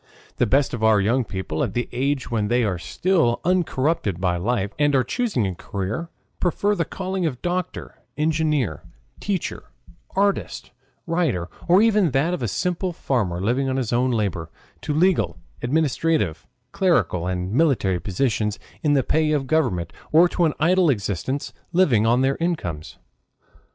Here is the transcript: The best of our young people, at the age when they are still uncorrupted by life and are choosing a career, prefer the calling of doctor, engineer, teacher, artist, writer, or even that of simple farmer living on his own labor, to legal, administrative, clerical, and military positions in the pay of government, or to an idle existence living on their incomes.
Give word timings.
The 0.37 0.47
best 0.47 0.73
of 0.73 0.83
our 0.83 0.99
young 0.99 1.23
people, 1.23 1.63
at 1.63 1.75
the 1.75 1.87
age 1.91 2.31
when 2.31 2.47
they 2.47 2.63
are 2.63 2.79
still 2.79 3.39
uncorrupted 3.45 4.19
by 4.19 4.35
life 4.35 4.71
and 4.79 4.95
are 4.95 5.03
choosing 5.03 5.45
a 5.45 5.53
career, 5.53 6.09
prefer 6.39 6.73
the 6.73 6.85
calling 6.85 7.27
of 7.27 7.43
doctor, 7.43 7.99
engineer, 8.17 8.81
teacher, 9.19 9.65
artist, 10.15 10.71
writer, 11.05 11.49
or 11.67 11.83
even 11.83 12.09
that 12.17 12.33
of 12.33 12.49
simple 12.49 12.93
farmer 12.93 13.39
living 13.39 13.69
on 13.69 13.77
his 13.77 13.93
own 13.93 14.09
labor, 14.09 14.49
to 14.81 14.91
legal, 14.95 15.37
administrative, 15.61 16.47
clerical, 16.71 17.27
and 17.27 17.53
military 17.53 17.99
positions 17.99 18.57
in 18.81 18.93
the 18.93 19.03
pay 19.03 19.31
of 19.31 19.45
government, 19.45 19.93
or 20.11 20.27
to 20.27 20.45
an 20.45 20.53
idle 20.59 20.89
existence 20.89 21.53
living 21.73 22.07
on 22.07 22.21
their 22.21 22.37
incomes. 22.39 22.97